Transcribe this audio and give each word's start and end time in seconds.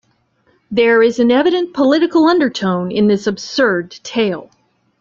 There 0.71 1.03
is 1.03 1.19
an 1.19 1.29
evident 1.29 1.75
political 1.75 2.25
undertone 2.25 2.91
in 2.91 3.05
this 3.05 3.27
absurd 3.27 3.91
tale. 4.01 4.49